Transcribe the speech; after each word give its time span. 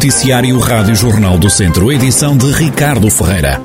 Noticiário 0.00 0.58
Rádio 0.58 0.94
Jornal 0.94 1.36
do 1.36 1.50
Centro, 1.50 1.92
edição 1.92 2.34
de 2.34 2.50
Ricardo 2.52 3.10
Ferreira. 3.10 3.60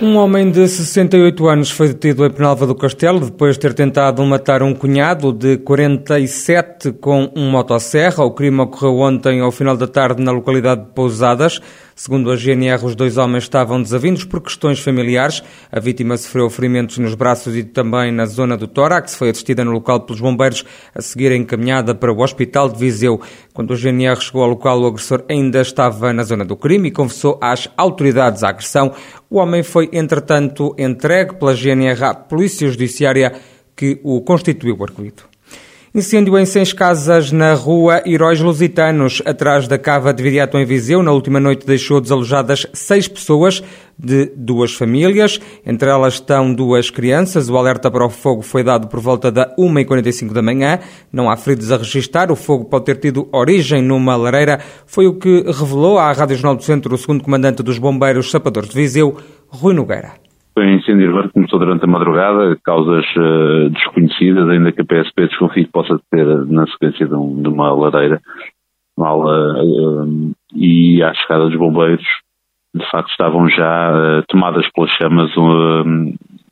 Um 0.00 0.16
homem 0.16 0.52
de 0.52 0.68
68 0.68 1.48
anos 1.48 1.70
foi 1.72 1.88
detido 1.88 2.24
em 2.24 2.30
Penalva 2.30 2.68
do 2.68 2.76
Castelo 2.76 3.18
depois 3.18 3.56
de 3.56 3.62
ter 3.62 3.74
tentado 3.74 4.24
matar 4.24 4.62
um 4.62 4.72
cunhado 4.72 5.32
de 5.32 5.56
47 5.56 6.92
com 6.92 7.28
um 7.34 7.50
motosserra. 7.50 8.22
O 8.22 8.30
crime 8.30 8.60
ocorreu 8.60 9.00
ontem 9.00 9.40
ao 9.40 9.50
final 9.50 9.76
da 9.76 9.88
tarde 9.88 10.22
na 10.22 10.30
localidade 10.30 10.82
de 10.82 10.92
Pousadas. 10.94 11.60
Segundo 12.02 12.30
a 12.30 12.34
GNR, 12.34 12.82
os 12.82 12.94
dois 12.94 13.18
homens 13.18 13.44
estavam 13.44 13.82
desavindos 13.82 14.24
por 14.24 14.40
questões 14.40 14.80
familiares. 14.80 15.42
A 15.70 15.78
vítima 15.78 16.16
sofreu 16.16 16.48
ferimentos 16.48 16.96
nos 16.96 17.14
braços 17.14 17.54
e 17.54 17.62
também 17.62 18.10
na 18.10 18.24
zona 18.24 18.56
do 18.56 18.66
tórax. 18.66 19.14
Foi 19.14 19.28
assistida 19.28 19.62
no 19.66 19.70
local 19.72 20.00
pelos 20.00 20.18
bombeiros, 20.18 20.64
a 20.94 21.02
seguir 21.02 21.30
encaminhada 21.32 21.94
para 21.94 22.10
o 22.10 22.22
Hospital 22.22 22.70
de 22.70 22.78
Viseu. 22.78 23.20
Quando 23.52 23.74
a 23.74 23.76
GNR 23.76 24.18
chegou 24.18 24.42
ao 24.42 24.48
local, 24.48 24.80
o 24.80 24.86
agressor 24.86 25.24
ainda 25.28 25.60
estava 25.60 26.10
na 26.10 26.22
zona 26.22 26.42
do 26.42 26.56
crime 26.56 26.88
e 26.88 26.90
confessou 26.90 27.38
às 27.38 27.68
autoridades 27.76 28.42
a 28.42 28.48
agressão. 28.48 28.94
O 29.28 29.36
homem 29.36 29.62
foi, 29.62 29.90
entretanto, 29.92 30.74
entregue 30.78 31.34
pela 31.34 31.54
GNR 31.54 32.02
à 32.02 32.14
Polícia 32.14 32.66
Judiciária 32.66 33.34
que 33.76 34.00
o 34.02 34.22
constituiu 34.22 34.82
arguído. 34.82 35.29
Incêndio 35.92 36.38
em 36.38 36.46
seis 36.46 36.72
casas 36.72 37.32
na 37.32 37.52
rua 37.52 38.00
Heróis 38.06 38.38
Lusitanos, 38.38 39.20
atrás 39.26 39.66
da 39.66 39.76
cava 39.76 40.14
de 40.14 40.22
Viriato 40.22 40.56
em 40.56 40.64
Viseu. 40.64 41.02
Na 41.02 41.10
última 41.10 41.40
noite 41.40 41.66
deixou 41.66 42.00
desalojadas 42.00 42.64
seis 42.72 43.08
pessoas 43.08 43.60
de 43.98 44.26
duas 44.36 44.72
famílias. 44.72 45.40
Entre 45.66 45.90
elas 45.90 46.14
estão 46.14 46.54
duas 46.54 46.90
crianças. 46.90 47.48
O 47.48 47.56
alerta 47.56 47.90
para 47.90 48.06
o 48.06 48.08
fogo 48.08 48.40
foi 48.40 48.62
dado 48.62 48.86
por 48.86 49.00
volta 49.00 49.32
da 49.32 49.52
1h45 49.56 50.32
da 50.32 50.40
manhã. 50.40 50.78
Não 51.12 51.28
há 51.28 51.36
feridos 51.36 51.72
a 51.72 51.76
registrar. 51.76 52.30
O 52.30 52.36
fogo 52.36 52.66
pode 52.66 52.84
ter 52.84 52.98
tido 52.98 53.28
origem 53.32 53.82
numa 53.82 54.14
lareira. 54.14 54.60
Foi 54.86 55.08
o 55.08 55.14
que 55.14 55.42
revelou 55.44 55.98
à 55.98 56.12
Rádio 56.12 56.36
Jornal 56.36 56.54
do 56.54 56.62
Centro 56.62 56.94
o 56.94 56.98
segundo 56.98 57.24
comandante 57.24 57.64
dos 57.64 57.78
bombeiros 57.78 58.30
Sapadores 58.30 58.70
de 58.70 58.76
Viseu, 58.76 59.16
Rui 59.48 59.74
Nogueira. 59.74 60.29
O 60.60 60.62
incêndio 60.62 61.08
urbano 61.08 61.32
começou 61.32 61.58
durante 61.58 61.84
a 61.84 61.88
madrugada, 61.88 62.54
causas 62.62 63.06
uh, 63.16 63.70
desconhecidas, 63.70 64.46
ainda 64.46 64.70
que 64.70 64.82
a 64.82 64.84
PSP 64.84 65.28
desconfie 65.28 65.64
que 65.64 65.72
possa 65.72 65.98
ter 66.10 66.26
na 66.48 66.66
sequência 66.66 67.06
de, 67.06 67.14
um, 67.14 67.40
de 67.40 67.48
uma 67.48 67.72
lareira. 67.72 68.20
Mal, 68.94 69.22
uh, 69.22 70.34
e 70.54 71.02
à 71.02 71.14
chegada 71.14 71.48
dos 71.48 71.56
bombeiros, 71.56 72.04
de 72.74 72.84
facto 72.90 73.08
estavam 73.08 73.48
já 73.48 73.90
uh, 73.90 74.22
tomadas 74.28 74.70
pelas 74.72 74.90
chamas 74.90 75.30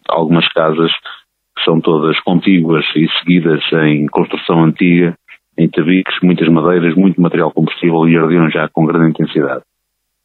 algumas 0.09 0.49
casas 0.55 0.91
que 0.91 1.65
são 1.67 1.79
todas 1.79 2.19
contíguas 2.21 2.87
e 2.97 3.07
seguidas 3.19 3.63
em 3.85 4.07
construção 4.07 4.65
antiga, 4.65 5.15
em 5.59 5.69
tabiques, 5.69 6.17
muitas 6.23 6.49
madeiras, 6.49 6.95
muito 6.95 7.21
material 7.21 7.51
combustível 7.51 8.09
e 8.09 8.17
ardiam 8.17 8.49
já 8.49 8.71
com 8.71 8.87
grande 8.87 9.11
intensidade 9.11 9.65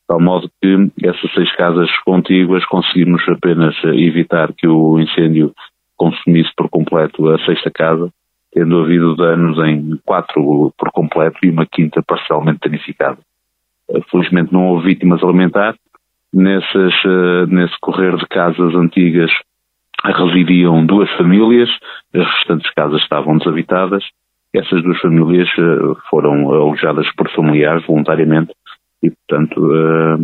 tal 0.07 0.19
modo 0.19 0.49
que 0.61 0.91
essas 1.03 1.31
seis 1.33 1.53
casas 1.55 1.89
contíguas 2.05 2.65
conseguimos 2.65 3.21
apenas 3.27 3.75
evitar 3.83 4.53
que 4.53 4.67
o 4.67 4.99
incêndio 4.99 5.53
consumisse 5.95 6.51
por 6.55 6.69
completo 6.69 7.29
a 7.29 7.39
sexta 7.45 7.71
casa, 7.71 8.09
tendo 8.51 8.81
havido 8.81 9.15
danos 9.15 9.57
em 9.59 9.97
quatro 10.05 10.73
por 10.77 10.91
completo 10.91 11.39
e 11.43 11.49
uma 11.49 11.65
quinta 11.65 12.03
parcialmente 12.03 12.59
danificada. 12.63 13.19
Felizmente 14.09 14.51
não 14.51 14.67
houve 14.67 14.87
vítimas 14.87 15.23
alimentares. 15.23 15.79
Nessas, 16.33 16.93
nesse 17.47 17.75
correr 17.79 18.15
de 18.17 18.25
casas 18.27 18.73
antigas 18.75 19.31
residiam 20.03 20.85
duas 20.85 21.09
famílias, 21.11 21.69
as 22.13 22.25
restantes 22.25 22.69
casas 22.73 23.01
estavam 23.01 23.37
desabitadas. 23.37 24.03
Essas 24.53 24.83
duas 24.83 24.99
famílias 24.99 25.49
foram 26.09 26.51
alojadas 26.51 27.07
por 27.15 27.29
familiares 27.31 27.85
voluntariamente 27.85 28.53
e, 29.03 29.11
portanto, 29.11 29.59
uh, 29.59 30.17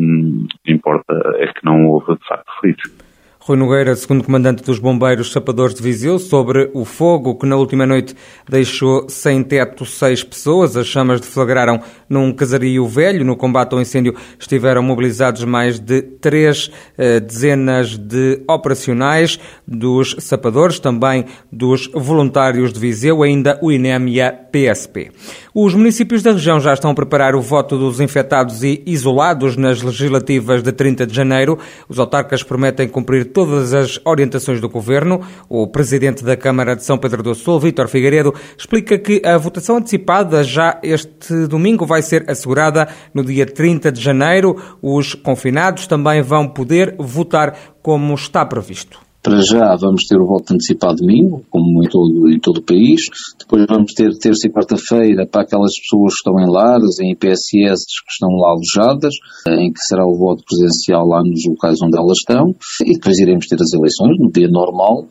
importa 0.65 1.13
é 1.35 1.47
que 1.47 1.65
não 1.65 1.85
houve, 1.87 2.15
de 2.15 2.27
facto, 2.27 2.49
feridos. 2.61 3.08
Rui 3.49 3.57
Nogueira, 3.57 3.95
segundo 3.95 4.23
comandante 4.23 4.61
dos 4.61 4.77
bombeiros 4.77 5.31
Sapadores 5.31 5.73
de 5.73 5.81
Viseu, 5.81 6.19
sobre 6.19 6.69
o 6.71 6.85
fogo 6.85 7.33
que 7.33 7.47
na 7.47 7.55
última 7.55 7.83
noite 7.83 8.15
deixou 8.47 9.09
sem 9.09 9.41
teto 9.41 9.87
seis 9.87 10.23
pessoas. 10.23 10.77
As 10.77 10.85
chamas 10.85 11.19
deflagraram 11.19 11.81
num 12.07 12.31
casario 12.31 12.87
velho. 12.87 13.25
No 13.25 13.35
combate 13.35 13.73
ao 13.73 13.81
incêndio 13.81 14.13
estiveram 14.37 14.83
mobilizados 14.83 15.43
mais 15.45 15.79
de 15.79 15.99
três 15.99 16.69
eh, 16.95 17.19
dezenas 17.19 17.97
de 17.97 18.39
operacionais 18.47 19.39
dos 19.67 20.15
sapadores, 20.19 20.77
também 20.77 21.25
dos 21.51 21.89
voluntários 21.91 22.71
de 22.71 22.79
Viseu, 22.79 23.23
ainda 23.23 23.57
o 23.63 23.71
INEM 23.71 24.09
e 24.09 24.21
a 24.21 24.31
PSP. 24.31 25.09
Os 25.53 25.73
municípios 25.73 26.21
da 26.21 26.31
região 26.31 26.59
já 26.59 26.73
estão 26.73 26.91
a 26.91 26.93
preparar 26.93 27.35
o 27.35 27.41
voto 27.41 27.77
dos 27.77 27.99
infectados 27.99 28.63
e 28.63 28.83
isolados 28.85 29.57
nas 29.57 29.81
legislativas 29.81 30.61
de 30.61 30.71
30 30.71 31.07
de 31.07 31.15
janeiro. 31.15 31.57
Os 31.89 31.97
autarcas 31.97 32.43
prometem 32.43 32.87
cumprir 32.87 33.25
todas 33.45 33.73
as 33.73 34.01
orientações 34.03 34.59
do 34.59 34.67
governo. 34.67 35.21
O 35.47 35.65
presidente 35.65 36.25
da 36.25 36.35
Câmara 36.35 36.75
de 36.75 36.83
São 36.83 36.97
Pedro 36.97 37.23
do 37.23 37.33
Sul, 37.33 37.57
Vítor 37.57 37.87
Figueiredo, 37.87 38.33
explica 38.57 38.97
que 38.97 39.21
a 39.25 39.37
votação 39.37 39.77
antecipada 39.77 40.43
já 40.43 40.77
este 40.83 41.47
domingo 41.47 41.85
vai 41.85 42.01
ser 42.01 42.29
assegurada 42.29 42.89
no 43.13 43.23
dia 43.23 43.45
30 43.45 43.93
de 43.93 44.01
janeiro. 44.01 44.57
Os 44.81 45.13
confinados 45.13 45.87
também 45.87 46.21
vão 46.21 46.49
poder 46.49 46.95
votar 46.99 47.57
como 47.81 48.13
está 48.13 48.45
previsto. 48.45 49.08
Para 49.29 49.45
já 49.45 49.75
vamos 49.79 50.05
ter 50.09 50.17
o 50.17 50.25
voto 50.25 50.55
antecipado 50.55 51.05
domingo, 51.05 51.45
como 51.51 51.85
em 51.85 51.87
todo, 51.87 52.33
em 52.33 52.39
todo 52.39 52.57
o 52.57 52.65
país. 52.65 52.97
Depois 53.37 53.63
vamos 53.69 53.93
ter 53.93 54.09
terça 54.17 54.47
e 54.47 54.51
quarta-feira 54.51 55.27
para 55.29 55.43
aquelas 55.43 55.69
pessoas 55.77 56.17
que 56.17 56.25
estão 56.25 56.33
em 56.41 56.49
lares, 56.49 56.97
em 56.97 57.13
IPSS 57.13 57.85
que 57.85 58.09
estão 58.09 58.27
lá 58.41 58.57
alojadas, 58.57 59.13
em 59.45 59.69
que 59.69 59.85
será 59.85 60.01
o 60.01 60.17
voto 60.17 60.41
presencial 60.49 61.05
lá 61.05 61.21
nos 61.21 61.45
locais 61.45 61.77
onde 61.77 61.95
elas 61.95 62.17
estão. 62.17 62.57
E 62.81 62.93
depois 62.97 63.19
iremos 63.19 63.45
ter 63.45 63.61
as 63.61 63.71
eleições 63.71 64.17
no 64.17 64.31
dia 64.31 64.49
normal, 64.49 65.05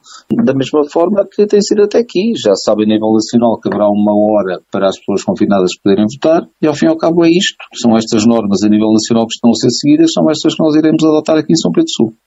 da 0.44 0.52
mesma 0.52 0.82
forma 0.90 1.22
que 1.22 1.46
tem 1.46 1.62
sido 1.62 1.84
até 1.84 2.00
aqui. 2.00 2.32
Já 2.42 2.56
sabe 2.56 2.82
a 2.82 2.86
nível 2.90 3.14
nacional 3.14 3.60
que 3.60 3.70
haverá 3.70 3.86
uma 3.86 4.18
hora 4.18 4.58
para 4.72 4.88
as 4.88 4.98
pessoas 4.98 5.22
confinadas 5.22 5.78
poderem 5.78 6.06
votar. 6.10 6.42
E 6.60 6.66
ao 6.66 6.74
fim 6.74 6.86
e 6.86 6.88
ao 6.88 6.98
cabo 6.98 7.24
é 7.24 7.30
isto. 7.30 7.54
São 7.72 7.96
estas 7.96 8.26
normas 8.26 8.64
a 8.64 8.68
nível 8.68 8.90
nacional 8.90 9.28
que 9.28 9.34
estão 9.38 9.50
a 9.50 9.54
ser 9.54 9.70
seguidas, 9.70 10.10
são 10.12 10.28
estas 10.28 10.56
que 10.56 10.62
nós 10.64 10.74
iremos 10.74 11.04
adotar 11.04 11.38
aqui 11.38 11.52
em 11.52 11.62
São 11.62 11.70
Pedro 11.70 11.86
do 11.86 11.94
Sul. 11.94 12.18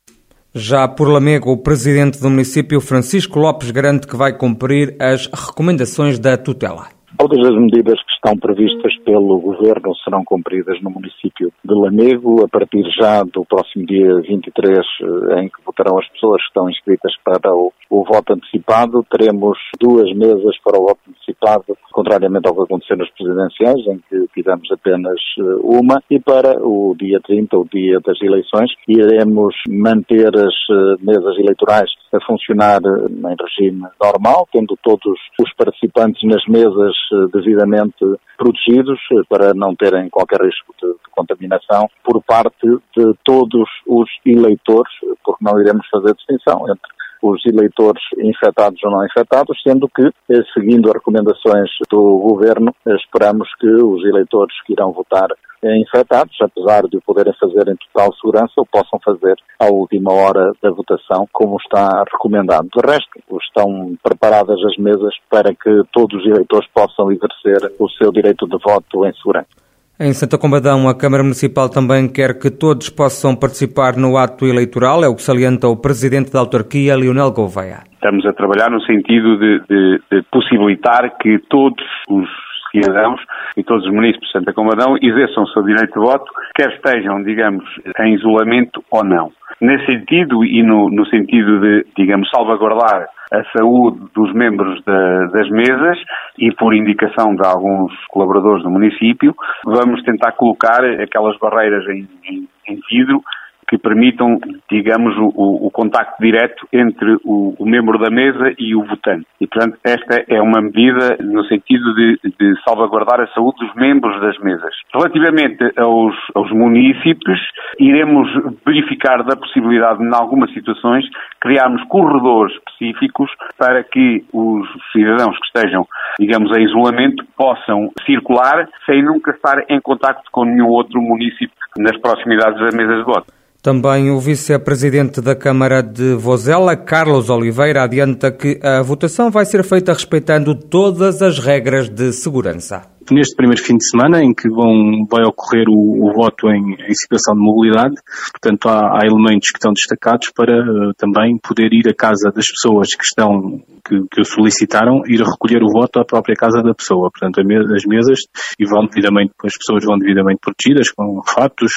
Já 0.54 0.86
por 0.86 1.08
Lamego, 1.08 1.50
o 1.50 1.58
presidente 1.58 2.20
do 2.22 2.30
município, 2.30 2.82
Francisco 2.82 3.40
Lopes, 3.40 3.72
garante 3.72 4.06
que 4.06 4.18
vai 4.18 4.38
cumprir 4.38 4.98
as 5.00 5.28
recomendações 5.28 6.20
da 6.20 6.38
tutela. 6.38 6.88
Todas 7.18 7.40
as 7.40 7.56
medidas 7.56 7.98
que 8.04 8.12
estão 8.16 8.36
previstas 8.38 8.94
pelo 9.06 9.40
Governo 9.40 9.96
serão 10.04 10.26
cumpridas 10.26 10.82
no 10.82 10.90
município 10.90 11.54
de 11.64 11.74
Lamego, 11.74 12.44
a 12.44 12.50
partir 12.50 12.84
já 13.00 13.24
do 13.24 13.46
próximo 13.46 13.86
dia 13.86 14.16
23, 14.28 14.78
eh, 14.78 15.42
em 15.42 15.48
que 15.48 15.64
votarão 15.66 15.98
as 15.98 16.08
pessoas 16.10 16.42
que 16.42 16.48
estão 16.48 16.70
inscritas 16.70 17.14
para 17.24 17.54
o, 17.54 17.72
o 17.90 18.04
voto 18.04 18.34
antecipado. 18.34 19.06
Teremos 19.10 19.58
duas 19.80 20.14
mesas 20.14 20.58
para 20.64 20.78
o 20.78 20.88
voto 20.88 21.00
antecipado, 21.08 21.71
contrariamente 22.12 22.48
ao 22.48 22.56
que 22.56 22.62
aconteceu 22.64 22.98
nas 22.98 23.10
presidenciais, 23.12 23.88
em 23.88 24.00
que 24.10 24.28
tivemos 24.34 24.70
apenas 24.72 25.20
eh, 25.40 25.42
uma. 25.64 26.04
E 26.10 26.20
para 26.20 26.60
o 26.60 26.94
dia 27.00 27.20
30, 27.24 27.58
o 27.58 27.66
dia 27.72 28.00
das 28.06 28.22
eleições, 28.22 28.70
iremos 28.88 29.56
manter 29.70 30.28
as 30.36 30.54
eh, 30.70 30.96
mesas 31.02 31.38
eleitorais 31.38 31.90
a 32.14 32.20
funcionar 32.26 32.82
em 32.82 33.36
regime 33.40 33.88
normal, 34.02 34.48
tendo 34.52 34.78
todos 34.84 35.18
os 35.40 35.54
participantes 35.56 36.22
nas 36.28 36.46
mesas 36.48 36.94
devidamente 37.34 38.04
protegidos 38.38 39.00
eh, 39.14 39.22
para 39.30 39.54
não 39.54 39.74
terem 39.76 40.10
qualquer 40.10 40.42
risco 40.42 40.74
de, 40.82 40.88
de, 40.90 41.12
contaminação 41.12 41.88
por 42.04 42.22
parte 42.24 42.68
de 42.98 43.14
todos 43.24 43.70
os 43.88 44.10
eleitores, 44.26 44.92
porque 45.24 45.46
não 45.46 45.60
iremos 45.62 45.88
fazer 45.90 46.14
distinção 46.16 46.66
entre 46.70 47.01
os 47.22 47.46
eleitores 47.46 48.02
infectados 48.18 48.82
ou 48.84 48.92
não 48.92 49.06
infectados, 49.06 49.62
sendo 49.64 49.88
que, 49.88 50.04
eh, 50.04 50.44
seguindo 50.54 50.88
as 50.90 50.96
recomendações 50.96 51.70
do 51.90 52.18
Governo, 52.20 52.74
eh, 52.86 52.96
esperamos 52.96 53.48
que 53.60 53.68
os 53.68 54.04
eleitores 54.06 54.56
que 54.66 54.74
irão 54.74 54.92
votar 54.92 55.30
infectados, 55.64 56.36
apesar 56.42 56.88
de 56.88 56.98
o 56.98 57.02
poderem 57.02 57.34
fazer 57.40 57.68
em 57.68 57.76
total 57.76 58.12
segurança, 58.16 58.54
o 58.58 58.66
possam 58.66 59.00
fazer 59.06 59.36
à 59.60 59.68
última 59.68 60.12
hora 60.12 60.52
da 60.60 60.72
votação, 60.72 61.28
como 61.32 61.58
está 61.58 62.04
recomendado. 62.12 62.68
De 62.74 62.82
resto, 62.84 63.12
estão 63.40 63.96
preparadas 64.02 64.58
as 64.66 64.76
mesas 64.78 65.14
para 65.30 65.54
que 65.54 65.84
todos 65.94 66.20
os 66.20 66.26
eleitores 66.26 66.68
possam 66.74 67.12
exercer 67.12 67.74
o 67.78 67.88
seu 67.90 68.12
direito 68.12 68.48
de 68.48 68.58
voto 68.58 69.06
em 69.06 69.14
segurança. 69.14 69.62
Em 70.04 70.14
Santa 70.14 70.36
Combadão, 70.36 70.90
a 70.90 70.98
Câmara 70.98 71.22
Municipal 71.22 71.70
também 71.70 72.12
quer 72.12 72.34
que 72.40 72.50
todos 72.50 72.90
possam 72.90 73.36
participar 73.36 73.96
no 73.96 74.18
ato 74.18 74.48
eleitoral, 74.48 75.04
é 75.04 75.08
o 75.08 75.14
que 75.14 75.22
salienta 75.22 75.68
o 75.68 75.78
Presidente 75.78 76.34
da 76.34 76.40
Autarquia, 76.40 76.98
Leonel 76.98 77.30
Gouveia. 77.32 77.86
Estamos 77.94 78.26
a 78.26 78.34
trabalhar 78.34 78.72
no 78.72 78.82
sentido 78.82 79.38
de, 79.38 79.62
de, 79.70 80.02
de 80.12 80.24
possibilitar 80.32 81.06
que 81.22 81.38
todos 81.48 81.86
os 82.10 82.28
cidadãos 82.72 83.22
e 83.58 83.64
todos 83.64 83.86
os 83.86 83.92
municípios 83.92 84.28
de 84.28 84.40
Santa 84.40 84.54
Combadão 84.54 84.96
exerçam 85.02 85.44
o 85.44 85.48
seu 85.48 85.64
direito 85.64 85.94
de 85.94 86.06
voto, 86.06 86.32
quer 86.56 86.74
estejam, 86.74 87.24
digamos, 87.24 87.64
em 88.00 88.14
isolamento 88.16 88.84
ou 88.90 89.04
não. 89.04 89.32
Nesse 89.60 89.86
sentido 89.86 90.44
e 90.44 90.64
no, 90.64 90.90
no 90.90 91.06
sentido 91.06 91.60
de, 91.60 91.86
digamos, 91.96 92.30
salvaguardar 92.30 93.08
a 93.32 93.44
saúde 93.58 94.00
dos 94.14 94.34
membros 94.34 94.84
da, 94.84 95.28
das 95.28 95.50
mesas 95.50 95.98
e 96.38 96.52
por 96.56 96.74
indicação 96.74 97.36
de 97.36 97.46
alguns 97.46 97.94
colaboradores 98.10 98.64
do 98.64 98.70
município, 98.70 99.34
vamos 99.64 100.02
tentar 100.04 100.34
colocar 100.34 100.84
aquelas 100.84 101.38
barreiras 101.38 101.86
em, 101.88 102.08
em, 102.26 102.48
em 102.68 102.80
vidro 102.90 103.22
que 103.68 103.78
permitam, 103.78 104.38
digamos, 104.70 105.16
o, 105.18 105.68
o 105.68 105.72
contacto 105.72 106.22
direto 106.22 106.68
entre 106.74 107.16
o, 107.24 107.56
o, 107.58 107.66
membro 107.66 107.98
da 107.98 108.10
mesa 108.10 108.54
e 108.58 108.76
o 108.76 108.84
votante. 108.84 109.26
E, 109.40 109.48
portanto, 109.48 109.78
esta 109.84 110.24
é 110.28 110.42
uma 110.42 110.62
medida 110.62 111.18
no 111.22 111.44
sentido 111.46 111.94
de, 111.96 112.20
de 112.24 112.54
salvaguardar 112.68 113.22
a 113.22 113.28
saúde 113.28 113.66
dos 113.66 113.74
membros 113.76 114.20
das 114.22 114.38
mesas. 114.40 114.74
Relativamente 114.94 115.64
aos, 115.78 116.16
aos 116.36 116.52
municípios, 116.52 117.40
iremos 117.80 118.28
verificar 118.66 119.24
da 119.24 119.36
possibilidade, 119.36 120.04
em 120.04 120.14
algumas 120.14 120.52
situações, 120.54 121.06
criarmos 121.40 121.84
corredores 121.88 122.56
específicos 122.56 123.32
para 123.58 123.84
que 123.84 124.24
os 124.34 124.68
cidadãos 124.92 125.38
que 125.38 125.46
estejam, 125.58 125.88
digamos, 126.22 126.56
em 126.56 126.64
isolamento 126.64 127.26
possam 127.36 127.90
circular 128.06 128.70
sem 128.86 129.04
nunca 129.04 129.32
estar 129.32 129.58
em 129.68 129.82
contacto 129.82 130.30
com 130.32 130.46
nenhum 130.46 130.68
outro 130.68 131.02
município 131.02 131.50
nas 131.80 132.00
proximidades 132.00 132.60
das 132.60 132.76
mesas 132.76 132.98
de 132.98 133.04
voto. 133.04 133.34
Também 133.64 134.12
o 134.12 134.20
vice-presidente 134.20 135.20
da 135.22 135.36
Câmara 135.36 135.82
de 135.82 136.14
Vozela, 136.16 136.76
Carlos 136.76 137.30
Oliveira, 137.30 137.84
adianta 137.84 138.32
que 138.32 138.60
a 138.64 138.82
votação 138.84 139.32
vai 139.32 139.46
ser 139.46 139.64
feita 139.64 139.94
respeitando 139.94 140.56
todas 140.56 141.22
as 141.22 141.40
regras 141.40 141.90
de 141.90 142.12
segurança 142.12 142.92
neste 143.10 143.36
primeiro 143.36 143.62
fim 143.62 143.78
de 143.78 143.88
semana 143.88 144.24
em 144.24 144.34
que 144.34 144.50
vão, 144.50 145.06
vai 145.10 145.24
ocorrer 145.24 145.66
o, 145.68 146.08
o 146.08 146.14
voto 146.14 146.50
em, 146.50 146.76
em, 146.88 146.94
situação 146.94 147.36
de 147.36 147.42
mobilidade, 147.42 147.96
portanto 148.32 148.70
há, 148.70 149.00
há, 149.00 149.06
elementos 149.06 149.50
que 149.50 149.58
estão 149.58 149.74
destacados 149.74 150.32
para 150.36 150.54
uh, 150.54 150.94
também 150.98 151.38
poder 151.38 151.74
ir 151.74 151.90
à 151.90 151.94
casa 151.94 152.32
das 152.34 152.46
pessoas 152.48 152.90
que 152.96 153.04
estão, 153.04 153.62
que, 153.84 154.02
que 154.12 154.24
solicitaram, 154.24 155.02
ir 155.08 155.22
recolher 155.22 155.64
o 155.64 155.72
voto 155.72 156.00
à 156.00 156.06
própria 156.06 156.36
casa 156.36 156.62
da 156.62 156.74
pessoa, 156.74 157.10
portanto 157.12 157.42
as 157.42 157.86
mesas 157.86 158.20
e 158.60 158.66
vão 158.66 158.86
devidamente, 158.86 159.34
as 159.44 159.58
pessoas 159.58 159.84
vão 159.86 159.98
devidamente 159.98 160.40
protegidas 160.42 160.92
com 160.92 161.22
fatos, 161.24 161.72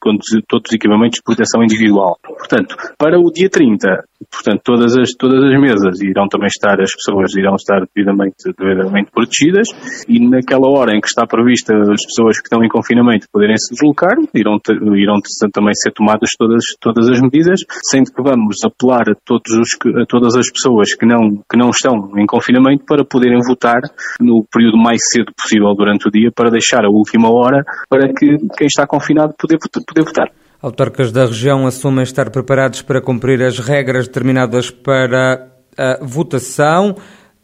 com 0.00 0.16
todos 0.48 0.70
os 0.70 0.74
equipamentos 0.74 1.16
de 1.16 1.22
proteção 1.22 1.62
individual. 1.62 2.18
Portanto, 2.22 2.76
para 2.96 3.18
o 3.18 3.30
dia 3.32 3.48
30, 3.50 4.04
portanto 4.30 4.62
todas 4.64 4.96
as, 4.96 5.10
todas 5.18 5.42
as 5.42 5.60
mesas 5.60 6.00
irão 6.00 6.28
também 6.28 6.48
estar, 6.48 6.80
as 6.80 6.92
pessoas 6.94 7.34
irão 7.36 7.54
estar 7.54 7.84
devidamente, 7.94 8.36
devidamente 8.58 9.10
protegidas 9.10 9.68
e 10.08 10.20
naquela 10.28 10.68
hora 10.68 10.96
em 10.96 11.00
que 11.00 11.08
está 11.08 11.26
prevista 11.26 11.74
as 11.74 12.04
pessoas 12.04 12.38
que 12.38 12.46
estão 12.46 12.64
em 12.64 12.68
confinamento 12.68 13.26
poderem 13.32 13.56
se 13.56 13.74
deslocar, 13.74 14.16
irão, 14.34 14.58
ter, 14.58 14.76
irão 14.76 15.16
também 15.52 15.74
ser 15.74 15.92
tomadas 15.92 16.30
todas, 16.38 16.64
todas 16.80 17.08
as 17.08 17.20
medidas, 17.20 17.60
sendo 17.90 18.12
que 18.12 18.22
vamos 18.22 18.56
apelar 18.64 19.10
a, 19.10 19.14
todos 19.24 19.52
os, 19.52 19.70
a 20.00 20.06
todas 20.06 20.36
as 20.36 20.50
pessoas 20.50 20.94
que 20.94 21.06
não, 21.06 21.42
que 21.50 21.56
não 21.56 21.70
estão 21.70 22.10
em 22.16 22.26
confinamento 22.26 22.84
para 22.84 23.04
poderem 23.04 23.38
votar 23.46 23.80
no 24.20 24.44
período 24.52 24.76
mais 24.76 25.00
cedo 25.12 25.32
possível 25.34 25.74
durante 25.74 26.08
o 26.08 26.10
dia, 26.10 26.30
para 26.34 26.50
deixar 26.50 26.84
a 26.84 26.90
última 26.90 27.30
hora 27.30 27.64
para 27.88 28.08
que 28.08 28.36
quem 28.56 28.66
está 28.66 28.86
confinado 28.86 29.34
poder, 29.38 29.58
poder 29.86 30.04
votar. 30.04 30.30
Autarcas 30.60 31.12
da 31.12 31.24
região 31.24 31.66
assumem 31.66 32.02
estar 32.02 32.30
preparados 32.30 32.82
para 32.82 33.00
cumprir 33.00 33.42
as 33.42 33.58
regras 33.58 34.08
determinadas 34.08 34.70
para 34.70 35.48
a 35.76 36.04
votação 36.04 36.96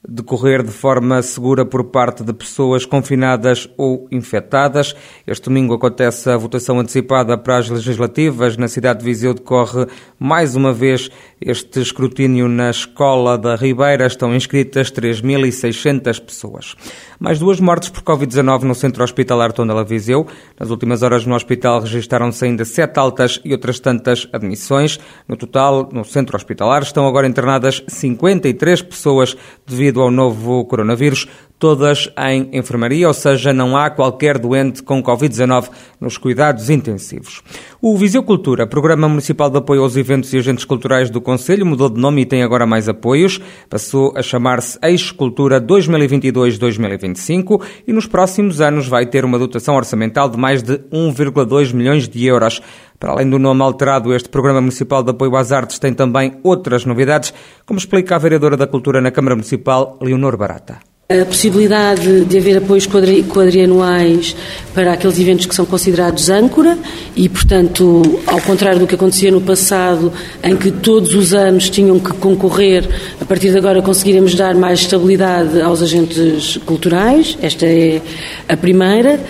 decorrer 0.09 0.63
de 0.63 0.71
forma 0.71 1.23
segura 1.23 1.65
por 1.65 1.85
parte 1.85 2.23
de 2.23 2.33
pessoas 2.33 2.85
confinadas 2.85 3.69
ou 3.77 4.07
infectadas. 4.11 4.95
Este 5.27 5.45
domingo 5.45 5.75
acontece 5.75 6.29
a 6.29 6.37
votação 6.37 6.79
antecipada 6.79 7.39
para 7.39 7.59
as 7.59 7.69
legislativas. 7.69 8.57
Na 8.57 8.69
cidade 8.69 9.01
de 9.01 9.05
Viseu 9.05 9.33
decorre 9.33 9.87
mais 10.19 10.55
uma 10.55 10.73
vez 10.73 11.11
este 11.41 11.81
escrutínio 11.81 12.49
na 12.49 12.71
Escola 12.71 13.39
da 13.39 13.57
Ribeira. 13.57 14.07
Estão 14.07 14.35
inscritas 14.35 14.91
3.600 14.91 16.21
pessoas. 16.21 16.75
Mais 17.19 17.39
duas 17.39 17.59
mortes 17.61 17.89
por 17.89 18.03
Covid-19 18.03 18.63
no 18.63 18.75
Centro 18.75 19.03
Hospitalar 19.03 19.53
Tondela 19.53 19.85
Viseu. 19.85 20.27
Nas 20.59 20.71
últimas 20.71 21.03
horas 21.03 21.25
no 21.25 21.35
hospital 21.35 21.81
registaram-se 21.81 22.45
ainda 22.45 22.65
sete 22.65 22.99
altas 22.99 23.41
e 23.45 23.53
outras 23.53 23.81
tantas 23.81 24.29
admissões. 24.33 24.99
No 25.27 25.37
total, 25.37 25.89
no 25.91 26.05
Centro 26.05 26.37
Hospitalar 26.37 26.83
estão 26.83 27.07
agora 27.07 27.27
internadas 27.27 27.83
53 27.89 28.83
pessoas 28.83 29.37
devido 29.67 29.94
devido 29.95 30.03
ao 30.03 30.11
novo 30.11 30.65
coronavírus, 30.65 31.29
todas 31.59 32.11
em 32.19 32.51
enfermaria, 32.53 33.09
ou 33.09 33.15
seja, 33.15 33.53
não 33.53 33.77
há 33.77 33.91
qualquer 33.91 34.39
doente 34.39 34.83
com 34.83 35.03
Covid-19 35.03 35.71
nos 36.01 36.19
cuidados 36.19 36.69
intensivos. 36.69 37.43
O 37.81 37.97
Viseu 37.97 38.23
Cultura, 38.23 38.67
Programa 38.67 39.09
Municipal 39.09 39.49
de 39.49 39.59
Apoio 39.59 39.83
aos 39.83 39.97
Eventos 39.97 40.33
e 40.33 40.39
Agentes 40.39 40.65
Culturais 40.65 41.11
do 41.11 41.21
Conselho, 41.21 41.65
mudou 41.65 41.89
de 41.89 42.01
nome 42.01 42.23
e 42.23 42.27
tem 42.27 42.43
agora 42.43 42.67
mais 42.67 42.89
apoios. 42.89 43.41
Passou 43.71 44.13
a 44.17 44.23
chamar-se 44.23 44.79
Eixo 44.83 45.15
Cultura 45.15 45.61
2022-2025 45.61 47.63
e 47.87 47.93
nos 47.93 48.07
próximos 48.07 48.61
anos 48.61 48.89
vai 48.89 49.07
ter 49.07 49.25
uma 49.25 49.39
dotação 49.39 49.77
orçamental 49.77 50.29
de 50.29 50.39
mais 50.39 50.63
de 50.63 50.79
1,2 50.93 51.73
milhões 51.73 52.09
de 52.09 52.27
euros. 52.27 52.61
Para 52.99 53.13
além 53.13 53.29
do 53.29 53.39
nome 53.39 53.63
alterado, 53.63 54.15
este 54.15 54.29
Programa 54.29 54.61
Municipal 54.61 55.03
de 55.03 55.11
Apoio 55.11 55.37
às 55.37 55.53
Artes 55.53 55.79
tem 55.79 55.93
também 55.93 56.39
outras 56.43 56.85
novidades, 56.85 57.35
como 57.67 57.79
explica 57.79 58.17
a 58.17 58.19
vereadora 58.19 58.57
da 58.57 58.67
Cultura 58.67 59.01
na 59.01 59.11
Câmara 59.11 59.35
Municipal, 59.35 59.99
Leonor 60.01 60.37
Barata. 60.37 60.94
A 61.21 61.25
possibilidade 61.25 62.25
de 62.25 62.39
haver 62.39 62.57
apoios 62.59 62.89
quadrianuais 62.89 64.35
para 64.75 64.95
aqueles 64.95 65.17
eventos 65.21 65.47
que 65.47 65.55
são 65.55 65.65
considerados 65.65 66.29
âncora 66.29 66.77
e, 67.15 67.29
portanto, 67.29 68.03
ao 68.27 68.41
contrário 68.41 68.81
do 68.81 68.87
que 68.87 68.97
acontecia 68.97 69.31
no 69.31 69.41
passado, 69.41 70.13
em 70.43 70.57
que 70.57 70.73
todos 70.73 71.15
os 71.15 71.33
anos 71.33 71.71
tinham 71.71 72.01
que 72.01 72.13
concorrer, 72.15 72.89
a 73.21 73.25
partir 73.25 73.53
de 73.53 73.59
agora 73.59 73.81
conseguiremos 73.81 74.35
dar 74.35 74.57
mais 74.57 74.81
estabilidade 74.81 75.61
aos 75.61 75.83
agentes 75.83 76.57
culturais. 76.67 77.39
Esta 77.41 77.65
é 77.65 78.03
a 78.49 78.57
primeira. 78.57 79.21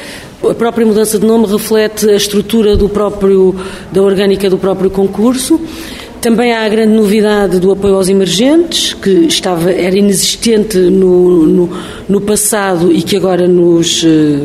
A 0.42 0.54
própria 0.54 0.86
mudança 0.86 1.18
de 1.18 1.26
nome 1.26 1.46
reflete 1.46 2.08
a 2.08 2.16
estrutura 2.16 2.76
do 2.76 2.88
próprio, 2.88 3.54
da 3.92 4.00
orgânica 4.00 4.48
do 4.48 4.56
próprio 4.56 4.90
concurso. 4.90 5.60
Também 6.24 6.54
há 6.54 6.64
a 6.64 6.68
grande 6.70 6.94
novidade 6.94 7.60
do 7.60 7.70
apoio 7.70 7.96
aos 7.96 8.08
emergentes, 8.08 8.94
que 8.94 9.10
estava, 9.26 9.70
era 9.70 9.94
inexistente 9.94 10.78
no, 10.78 11.46
no, 11.46 11.70
no 12.08 12.20
passado 12.22 12.90
e 12.90 13.02
que 13.02 13.14
agora 13.14 13.46
nos 13.46 14.02
eh, 14.02 14.38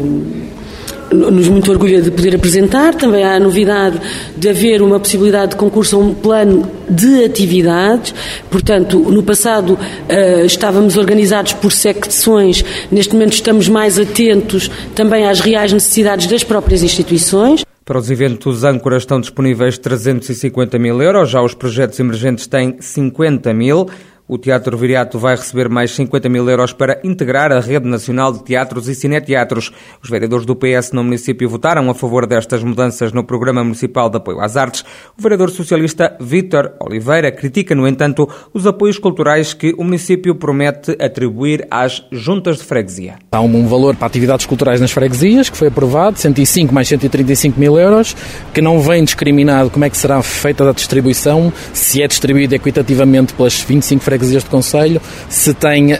nos 1.11 1.47
muito 1.47 1.71
orgulha 1.71 2.01
de 2.01 2.11
poder 2.11 2.35
apresentar. 2.35 2.93
Também 2.95 3.23
há 3.23 3.35
a 3.35 3.39
novidade 3.39 3.99
de 4.37 4.49
haver 4.49 4.81
uma 4.81 4.99
possibilidade 4.99 5.51
de 5.51 5.57
concurso 5.57 5.95
a 5.95 5.99
um 5.99 6.13
plano 6.13 6.69
de 6.89 7.23
atividades. 7.23 8.13
Portanto, 8.49 8.99
no 8.99 9.23
passado 9.23 9.73
uh, 9.73 10.45
estávamos 10.45 10.97
organizados 10.97 11.53
por 11.53 11.71
secções, 11.71 12.63
neste 12.91 13.13
momento 13.13 13.33
estamos 13.33 13.67
mais 13.67 13.99
atentos 13.99 14.69
também 14.95 15.27
às 15.27 15.39
reais 15.39 15.71
necessidades 15.73 16.27
das 16.27 16.43
próprias 16.43 16.83
instituições. 16.83 17.63
Para 17.89 17.97
os 17.97 18.11
eventos 18.11 18.63
âncoras 18.63 19.01
estão 19.01 19.19
disponíveis 19.19 19.77
350 19.79 20.77
mil 20.77 21.01
euros, 21.01 21.31
já 21.31 21.41
os 21.41 21.55
projetos 21.55 21.99
emergentes 21.99 22.45
têm 22.45 22.75
50 22.79 23.51
mil. 23.51 23.87
O 24.31 24.37
Teatro 24.37 24.77
Viriato 24.77 25.17
vai 25.17 25.35
receber 25.35 25.67
mais 25.67 25.89
50 25.95 26.29
mil 26.29 26.47
euros 26.47 26.71
para 26.71 26.99
integrar 27.03 27.51
a 27.51 27.59
Rede 27.59 27.89
Nacional 27.89 28.31
de 28.31 28.43
Teatros 28.43 28.87
e 28.87 28.93
Cineteatros. 28.93 29.71
Os 30.03 30.07
vereadores 30.07 30.45
do 30.45 30.55
PS 30.55 30.91
no 30.93 31.03
município 31.03 31.49
votaram 31.49 31.89
a 31.89 31.95
favor 31.95 32.27
destas 32.27 32.63
mudanças 32.63 33.11
no 33.11 33.23
Programa 33.23 33.63
Municipal 33.63 34.07
de 34.07 34.17
Apoio 34.17 34.39
às 34.39 34.55
Artes. 34.55 34.85
O 35.17 35.21
vereador 35.23 35.49
socialista 35.49 36.15
Vítor 36.19 36.73
Oliveira 36.79 37.31
critica, 37.31 37.73
no 37.73 37.87
entanto, 37.87 38.29
os 38.53 38.67
apoios 38.67 38.99
culturais 38.99 39.55
que 39.55 39.73
o 39.79 39.83
município 39.83 40.35
promete 40.35 40.95
atribuir 41.03 41.65
às 41.71 42.05
juntas 42.11 42.59
de 42.59 42.65
freguesia. 42.65 43.15
Há 43.31 43.41
um 43.41 43.67
valor 43.67 43.95
para 43.95 44.05
atividades 44.05 44.45
culturais 44.45 44.79
nas 44.79 44.91
freguesias 44.91 45.49
que 45.49 45.57
foi 45.57 45.69
aprovado, 45.69 46.19
105 46.19 46.71
mais 46.71 46.87
135 46.87 47.59
mil 47.59 47.79
euros, 47.79 48.15
que 48.53 48.61
não 48.61 48.79
vem 48.79 49.03
discriminado 49.03 49.71
como 49.71 49.85
é 49.85 49.89
que 49.89 49.97
será 49.97 50.21
feita 50.21 50.69
a 50.69 50.71
distribuição, 50.71 51.51
se 51.73 52.03
é 52.03 52.07
distribuído 52.07 52.53
equitativamente 52.53 53.33
pelas 53.33 53.59
25 53.59 54.03
freguesias 54.03 54.18
freguesias 54.19 54.43
de 54.43 54.49
Conselho, 54.49 55.01
se 55.29 55.53
tem 55.53 55.93
uh, 55.93 55.97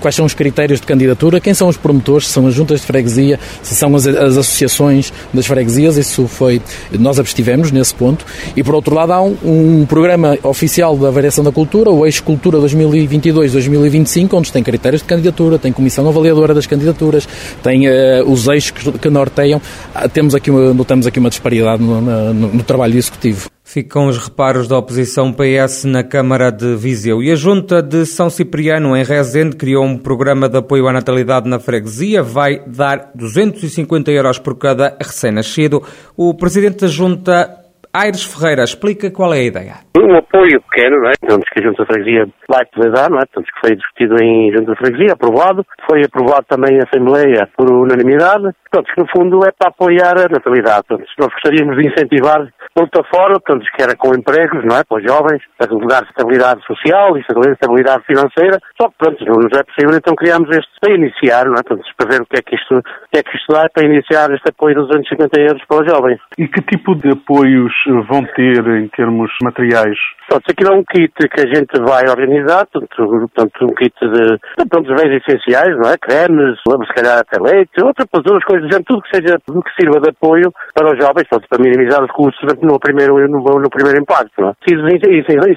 quais 0.00 0.14
são 0.14 0.24
os 0.24 0.32
critérios 0.32 0.80
de 0.80 0.86
candidatura, 0.86 1.40
quem 1.40 1.52
são 1.52 1.68
os 1.68 1.76
promotores, 1.76 2.26
se 2.26 2.32
são 2.32 2.46
as 2.46 2.54
juntas 2.54 2.80
de 2.80 2.86
freguesia, 2.86 3.38
se 3.62 3.74
são 3.74 3.94
as, 3.94 4.06
as 4.06 4.36
associações 4.38 5.12
das 5.32 5.46
freguesias, 5.46 5.96
isso 5.96 6.26
foi, 6.26 6.62
nós 6.98 7.18
abstivemos 7.18 7.70
nesse 7.70 7.94
ponto, 7.94 8.24
e 8.56 8.62
por 8.62 8.74
outro 8.74 8.94
lado 8.94 9.12
há 9.12 9.22
um, 9.22 9.36
um 9.44 9.86
programa 9.86 10.38
oficial 10.42 10.96
da 10.96 11.10
Variação 11.10 11.44
da 11.44 11.52
Cultura, 11.52 11.90
o 11.90 12.06
Eixo 12.06 12.22
Cultura 12.22 12.58
2022-2025, 12.60 14.32
onde 14.32 14.52
tem 14.52 14.62
critérios 14.62 15.02
de 15.02 15.08
candidatura, 15.08 15.58
tem 15.58 15.72
comissão 15.72 16.08
avaliadora 16.08 16.54
das 16.54 16.66
candidaturas, 16.66 17.28
tem 17.62 17.88
uh, 17.88 18.24
os 18.26 18.46
eixos 18.48 18.70
que, 18.70 18.92
que 18.92 19.10
norteiam, 19.10 19.60
ah, 19.94 20.08
temos 20.08 20.34
aqui 20.34 20.50
uma, 20.50 20.72
notamos 20.72 21.06
aqui 21.06 21.18
uma 21.18 21.28
disparidade 21.28 21.82
no, 21.82 22.00
no, 22.00 22.32
no 22.32 22.62
trabalho 22.62 22.96
executivo. 22.96 23.50
Ficam 23.70 24.06
os 24.06 24.16
reparos 24.16 24.66
da 24.66 24.78
oposição 24.78 25.30
PS 25.30 25.84
na 25.84 26.02
Câmara 26.02 26.50
de 26.50 26.74
Viseu. 26.74 27.22
E 27.22 27.30
a 27.30 27.34
Junta 27.34 27.82
de 27.82 28.06
São 28.06 28.30
Cipriano, 28.30 28.96
em 28.96 29.04
Rezende, 29.04 29.56
criou 29.56 29.84
um 29.84 29.98
programa 29.98 30.48
de 30.48 30.56
apoio 30.56 30.88
à 30.88 30.92
natalidade 30.92 31.46
na 31.46 31.58
freguesia. 31.58 32.22
Vai 32.22 32.64
dar 32.66 33.10
250 33.14 34.10
euros 34.10 34.38
por 34.38 34.56
cada 34.56 34.96
recém-nascido. 34.98 35.82
O 36.16 36.32
presidente 36.32 36.78
da 36.78 36.86
Junta 36.86 37.57
Aires 37.92 38.24
Ferreira 38.24 38.64
explica 38.64 39.10
qual 39.10 39.32
é 39.32 39.38
a 39.38 39.44
ideia. 39.44 39.74
Um 39.96 40.16
apoio 40.16 40.60
pequeno, 40.70 41.00
não 41.00 41.10
é? 41.10 41.14
Portanto, 41.20 41.44
que 41.52 41.60
a 41.60 41.62
Junta 41.62 41.82
de 41.82 41.92
Freguesia 41.92 42.28
vai 42.48 42.64
poder 42.66 42.92
dar, 42.92 43.10
não 43.10 43.18
é? 43.18 43.26
Portanto, 43.26 43.46
que 43.46 43.60
foi 43.66 43.76
discutido 43.76 44.14
em 44.22 44.52
Junta 44.52 44.72
de 44.72 44.78
Freguesia, 44.78 45.12
aprovado. 45.14 45.64
Foi 45.88 46.02
aprovado 46.04 46.46
também 46.48 46.76
em 46.76 46.82
Assembleia 46.82 47.48
por 47.56 47.70
unanimidade. 47.70 48.44
Portanto, 48.70 48.94
que 48.94 49.00
no 49.00 49.08
fundo 49.08 49.40
é 49.46 49.50
para 49.50 49.70
apoiar 49.70 50.18
a 50.18 50.28
natalidade. 50.28 50.84
Portanto, 50.86 51.08
nós 51.18 51.32
gostaríamos 51.32 51.76
de 51.76 51.88
incentivar 51.88 52.46
ponta 52.74 53.02
fora, 53.10 53.34
portanto, 53.40 53.66
que 53.74 53.82
era 53.82 53.96
com 53.96 54.14
empregos, 54.14 54.64
não 54.64 54.76
é? 54.76 54.84
Para 54.84 54.98
os 54.98 55.04
jovens, 55.04 55.42
para 55.58 55.66
dar 55.88 56.04
estabilidade 56.04 56.62
social 56.64 57.16
e 57.16 57.20
estabilidade 57.20 58.04
financeira. 58.06 58.60
Só 58.80 58.88
que, 58.88 58.94
pronto, 58.98 59.24
não 59.24 59.42
nos 59.42 59.58
é 59.58 59.64
possível, 59.64 59.96
então 59.96 60.14
criámos 60.14 60.48
este 60.50 60.70
para 60.80 60.94
iniciar, 60.94 61.46
não 61.46 61.58
é? 61.58 61.62
Portanto, 61.66 61.82
para 61.96 62.10
ver 62.10 62.22
o 62.22 62.26
que 62.26 62.38
é 62.38 62.42
que 62.42 62.54
isto, 62.54 62.78
o 62.78 63.08
que 63.10 63.18
é 63.18 63.22
que 63.22 63.36
isto 63.36 63.52
dá 63.52 63.66
para 63.68 63.84
iniciar 63.84 64.30
este 64.30 64.48
apoio 64.50 64.76
de 64.76 64.86
250 64.86 65.40
euros 65.40 65.62
para 65.66 65.82
os 65.82 65.90
jovens. 65.90 66.20
E 66.38 66.46
que 66.46 66.62
tipo 66.62 66.94
de 66.94 67.10
apoios 67.10 67.72
vão 68.08 68.24
ter 68.34 68.66
em 68.66 68.88
termos 68.88 69.30
materiais? 69.42 69.96
Pronto, 70.28 70.44
aquilo 70.50 70.72
é 70.72 70.76
um 70.76 70.84
kit 70.84 71.12
que 71.14 71.40
a 71.40 71.46
gente 71.46 71.78
vai 71.80 72.08
organizar, 72.08 72.66
portanto, 72.66 73.28
portanto 73.34 73.64
um 73.64 73.74
kit 73.74 73.94
de, 74.00 74.38
de 74.38 74.94
bens 74.94 75.22
essenciais, 75.22 75.76
não 75.76 75.90
é? 75.90 75.96
Cremes, 75.98 76.58
se 76.86 76.94
calhar 76.94 77.18
até 77.18 77.40
leite, 77.40 77.82
outras 77.82 78.44
coisas, 78.44 78.68
tudo 78.86 79.02
que 79.02 79.16
seja, 79.16 79.38
tudo 79.46 79.62
que 79.62 79.74
sirva 79.74 80.00
de 80.00 80.10
apoio 80.10 80.52
para 80.74 80.92
os 80.92 80.98
jovens, 80.98 81.28
portanto, 81.28 81.48
para 81.48 81.62
minimizar 81.62 82.02
os 82.04 82.10
custos 82.10 82.48
no 82.62 82.78
primeiro, 82.78 83.16
no, 83.28 83.40
no 83.40 83.70
primeiro 83.70 84.00
impacto, 84.00 84.32
não 84.40 84.50
é? 84.50 84.52
Isso 84.68 84.82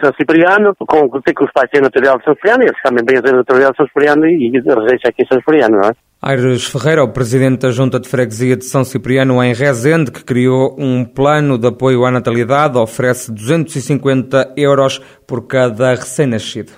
São 0.02 0.14
Cipriano, 0.14 0.76
com, 0.76 1.10
tem 1.22 1.34
que 1.34 1.44
os 1.44 1.52
pais 1.52 1.70
têm 1.70 1.82
material 1.82 2.18
de 2.18 2.24
São 2.24 2.34
Cipriano, 2.34 2.64
eles 2.64 2.82
também 2.84 3.06
bem 3.06 3.18
a 3.18 3.36
material 3.36 3.72
de 3.72 3.78
São 3.78 3.88
Cipriano 3.88 4.26
e, 4.26 4.48
e 4.48 4.52
residência 4.52 5.10
aqui 5.10 5.24
em 5.24 5.28
São 5.28 5.40
Cipriano, 5.40 5.78
não 5.78 5.90
é? 5.90 6.11
Aires 6.24 6.66
Ferreira, 6.66 7.04
o 7.04 7.08
presidente 7.08 7.62
da 7.62 7.72
Junta 7.72 8.00
de 8.00 8.08
Freguesia 8.08 8.56
de 8.56 8.64
São 8.66 8.84
Cipriano 8.84 9.44
em 9.44 9.56
Rezende, 9.56 10.12
que 10.12 10.24
criou 10.24 10.76
um 10.78 11.04
plano 11.04 11.58
de 11.58 11.66
apoio 11.66 12.06
à 12.06 12.12
natalidade, 12.12 12.78
oferece 12.78 13.32
250 13.32 14.54
euros 14.56 15.02
por 15.26 15.48
cada 15.48 15.96
recém-nascido. 15.96 16.74